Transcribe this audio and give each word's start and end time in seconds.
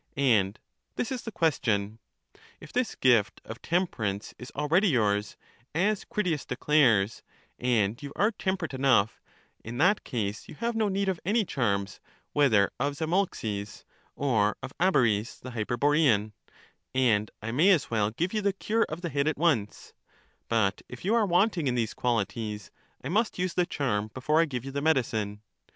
And 0.17 0.57
this 0.95 1.11
is 1.11 1.21
the 1.21 1.31
question: 1.31 1.99
if 2.59 2.73
this 2.73 2.95
gift 2.95 3.39
of 3.45 3.61
temperance 3.61 4.33
is 4.39 4.51
al 4.55 4.67
ready 4.67 4.87
yours, 4.87 5.37
as 5.75 6.05
Critias 6.05 6.43
declares, 6.43 7.21
gind 7.61 8.01
you 8.01 8.11
are 8.15 8.31
tem 8.31 8.57
perate 8.57 8.73
enough, 8.73 9.21
in 9.63 9.77
that 9.77 10.03
case 10.03 10.49
you 10.49 10.55
have 10.55 10.75
no 10.75 10.87
need 10.89 11.07
of 11.07 11.19
any 11.23 11.45
charms, 11.45 11.99
whether 12.33 12.71
of 12.79 12.95
Zamolxis, 12.95 13.85
or 14.15 14.57
of 14.63 14.73
Abaris 14.79 15.39
the 15.39 15.51
Hyper 15.51 15.77
borean, 15.77 16.31
and 16.95 17.29
I 17.39 17.51
may 17.51 17.69
as 17.69 17.91
well 17.91 18.09
give 18.09 18.33
you 18.33 18.41
the 18.41 18.53
cure 18.53 18.87
of 18.89 19.01
the 19.01 19.09
head 19.09 19.27
at 19.27 19.37
once; 19.37 19.93
but 20.49 20.81
if 20.89 21.05
you 21.05 21.13
are 21.13 21.27
wanting 21.27 21.67
in 21.67 21.75
these 21.75 21.93
quahties, 21.93 22.71
I 23.03 23.09
must 23.09 23.37
use 23.37 23.53
the 23.53 23.67
charm 23.67 24.09
before 24.15 24.41
I 24.41 24.45
give 24.45 24.65
you 24.65 24.71
the 24.71 24.81
medicine. 24.81 25.43